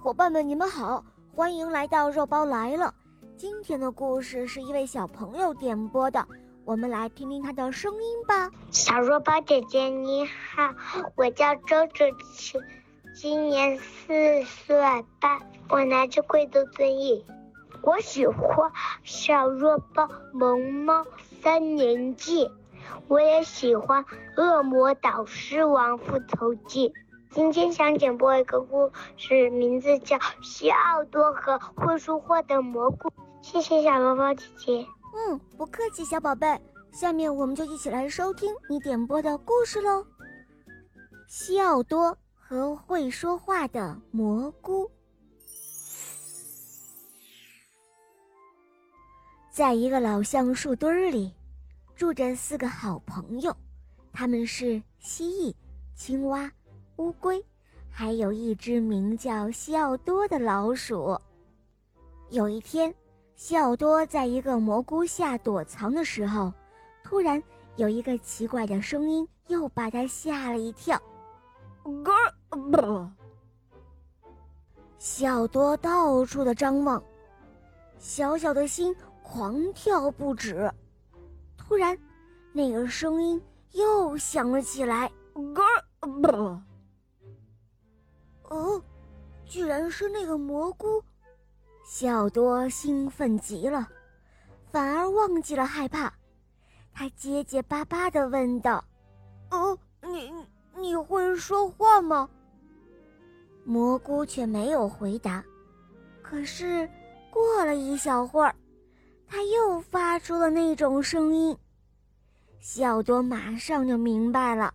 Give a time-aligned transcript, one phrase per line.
[0.00, 1.04] 伙伴们，你们好，
[1.34, 2.94] 欢迎来到肉包来了。
[3.36, 6.24] 今天的故事是一位小朋友点播的，
[6.64, 8.48] 我们来听听他的声音吧。
[8.70, 10.72] 小肉包姐姐你好，
[11.16, 12.58] 我叫周芷琪，
[13.12, 14.80] 今年四岁
[15.20, 17.24] 半，我来自贵州遵义。
[17.82, 18.70] 我喜欢
[19.02, 21.04] 小肉包萌猫
[21.42, 22.48] 三年级，
[23.08, 24.04] 我也喜欢
[24.36, 26.94] 恶魔导师王复仇记。
[27.30, 33.08] 今天想点播一个故事，名字叫《西奥多和会说话的蘑菇》。
[33.42, 34.86] 谢谢小肉包姐姐。
[35.14, 36.58] 嗯，不客气，小宝贝。
[36.90, 40.04] 下面我们就一起来收听你点播的故事喽。
[41.28, 44.90] 西奥多和会说话的蘑菇。
[49.52, 51.32] 在一个老橡树堆儿里，
[51.94, 53.54] 住着四个好朋友，
[54.12, 55.54] 他们是蜥蜴、
[55.94, 56.50] 青蛙。
[56.98, 57.40] 乌龟，
[57.88, 61.16] 还有一只名叫西奥多的老鼠。
[62.30, 62.92] 有一天，
[63.36, 66.52] 西奥多在一个蘑菇下躲藏的时候，
[67.04, 67.40] 突然
[67.76, 71.00] 有一个奇怪的声音，又把他吓了一跳。
[71.84, 72.12] 咯
[72.50, 73.08] 不！
[74.98, 77.00] 西奥多到处的张望，
[78.00, 80.68] 小小的心狂跳不止。
[81.56, 81.96] 突然，
[82.52, 85.08] 那个声音又响了起来。
[85.54, 85.62] 咯
[86.00, 86.67] 不！
[88.48, 88.82] 哦，
[89.44, 91.02] 居然是那个蘑菇！
[91.84, 93.88] 小多兴奋极了，
[94.70, 96.12] 反而忘记了害怕。
[96.92, 98.84] 他结结巴巴地问道
[99.50, 100.32] ：“哦，你
[100.76, 102.28] 你会说话吗？”
[103.64, 105.44] 蘑菇却没有回答。
[106.22, 106.88] 可是
[107.30, 108.54] 过了一小会儿，
[109.26, 111.56] 他又发出了那种声音。
[112.60, 114.74] 小多马上就明白了，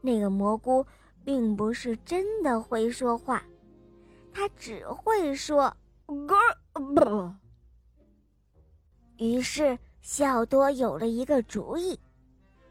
[0.00, 0.84] 那个蘑菇。
[1.26, 3.42] 并不是真的会说话，
[4.32, 6.38] 他只会说“咯
[6.72, 7.34] 不”。
[9.18, 11.98] 于是小多有了一个主意，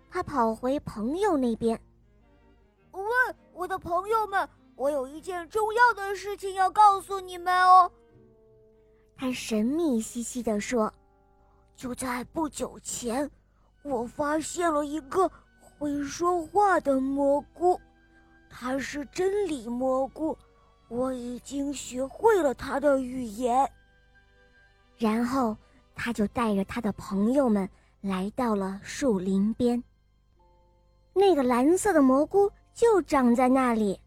[0.09, 1.78] 他跑回朋友那边，
[2.94, 3.02] 喂，
[3.52, 4.47] 我的朋友们，
[4.78, 7.91] 我有一件重要的事情要告诉你们哦。
[9.18, 10.94] 他神秘兮兮地说
[11.75, 13.30] ：“就在不久前，
[13.84, 17.78] 我发现了一个会说话的蘑菇。”
[18.58, 20.36] 他是真理蘑菇，
[20.88, 23.70] 我已经学会了他的语言。
[24.98, 25.58] 然后，
[25.94, 29.84] 他就带着他的朋友们来到了树林边。
[31.12, 34.00] 那个蓝色的蘑菇就长在那里。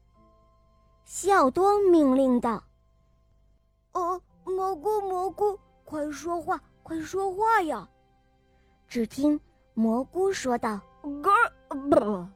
[1.04, 2.64] 西奥多命令道
[3.92, 7.86] ：“哦，蘑菇，蘑菇，快说话，快说话呀！”
[8.88, 9.38] 只听
[9.74, 10.80] 蘑菇说道
[11.22, 11.30] ：“咯
[11.90, 12.26] 不。”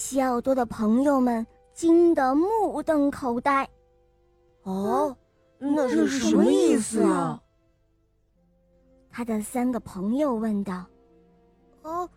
[0.00, 1.44] 西奥多的朋友们
[1.74, 3.68] 惊得目瞪口呆。
[4.62, 5.14] 哦，
[5.58, 7.42] 那是什么意思啊？
[9.10, 10.86] 他的三个朋友问道。
[11.82, 12.08] 哦，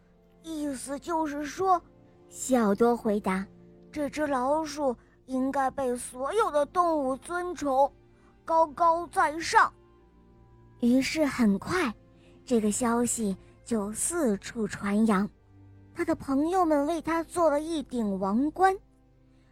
[0.43, 1.81] 意思就是说，
[2.29, 3.43] 西奥多回答，
[3.91, 7.91] 这只老鼠应该被所有的动物尊崇，
[8.45, 9.73] 高高在上。
[10.81, 11.91] 于是很快，
[12.45, 15.27] 这个消息就四处传扬。
[15.93, 18.75] 他的朋友们为他做了一顶王冠，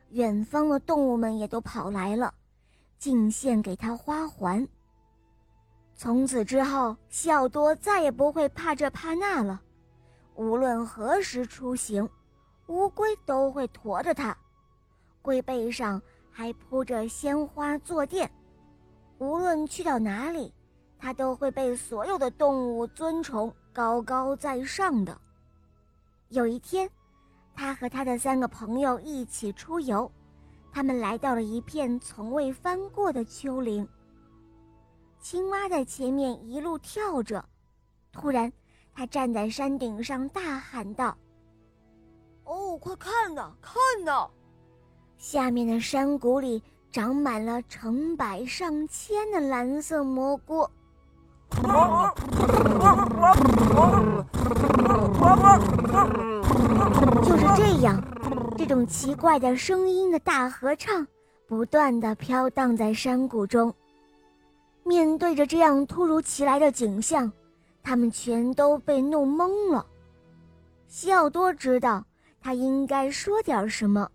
[0.10, 2.34] 远方的动物们也都跑来了，
[2.98, 4.68] 敬献给他花环。
[5.96, 9.62] 从此之后，西奥多再也不会怕这怕那了。
[10.36, 12.10] 无论何时出行，
[12.68, 14.36] 乌龟都会驮着他，
[15.22, 16.02] 龟背上
[16.32, 18.32] 还铺着鲜花坐垫。
[19.18, 20.54] 无论去到哪里，
[20.98, 25.20] 他都会被所有的动物尊崇，高高在上的。
[26.30, 26.88] 有一天，
[27.56, 30.10] 他和他的三个朋友一起出游，
[30.72, 33.88] 他们来到了一片从未翻过的丘陵。
[35.20, 37.44] 青蛙在前面一路跳着，
[38.12, 38.54] 突然，
[38.94, 41.18] 他站在山顶上大喊道
[42.46, 43.76] ：“哦，快看呐，看
[44.06, 44.30] 呐！
[45.18, 46.62] 下面的山谷里
[46.92, 50.70] 长满了成百上千的蓝色蘑菇。”
[57.24, 58.02] 就是这样，
[58.58, 61.06] 这种奇怪的声音的大合唱，
[61.48, 63.74] 不断的飘荡在山谷中。
[64.84, 67.32] 面对着这样突如其来的景象，
[67.84, 69.86] 他们全都被弄懵了。
[70.88, 72.04] 西奥多知道
[72.42, 74.10] 他应该说点什么，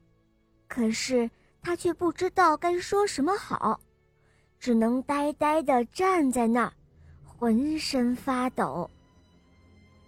[0.67, 1.31] 可是
[1.63, 3.79] 他却不知道该说什么好，
[4.59, 6.73] 只能呆呆地站在那儿。
[7.39, 8.89] 浑身发抖。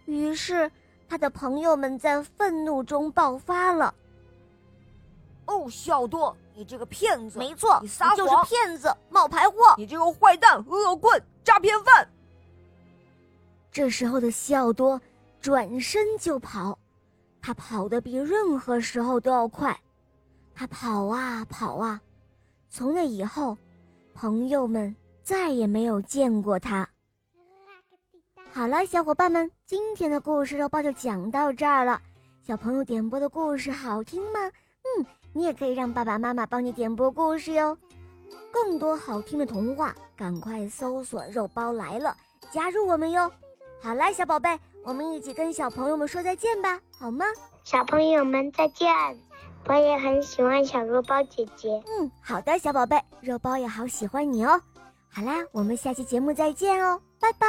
[0.07, 0.71] 于是，
[1.09, 3.95] 他的朋友们在愤怒中爆发了。
[5.47, 7.39] 哦，小多，你这个骗子！
[7.39, 9.57] 没错，你撒谎，就是骗子，冒牌货！
[9.77, 12.09] 你这个坏蛋，恶棍，诈骗犯！
[13.71, 15.01] 这时候的西奥多
[15.41, 16.77] 转身就跑，
[17.41, 19.79] 他跑得比任何时候都要快。
[20.55, 22.01] 他跑啊跑啊，
[22.71, 23.57] 从那以后，
[24.15, 26.89] 朋友们再也没有见过他。
[28.57, 32.01] 好了，小伙伴们，今天的故事肉包就讲到这儿了。
[32.43, 34.41] 小朋友点播的故事好听吗？
[34.97, 37.77] 嗯，你也可以让爸爸妈妈帮你点播故事哟。
[38.51, 42.17] 更多好听的童话，赶快搜索“肉包来了”，
[42.51, 43.31] 加入我们哟。
[43.79, 47.27] 好啦，小宝贝，我们一起跟小朋友们说再见吧，好吗？
[47.63, 48.89] 小朋友们再见，
[49.67, 51.69] 我也很喜欢小肉包姐姐。
[52.01, 54.59] 嗯，好的，小宝贝，肉包也好喜欢你哦。
[55.13, 57.47] 好啦，我们下期节目再见哦，拜拜。